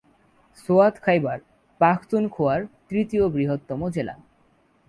[0.57, 1.37] সোয়াত খাইবার
[1.81, 2.61] পাখতুনখোয়ার
[2.89, 4.15] তৃতীয় বৃহত্তম জেলা।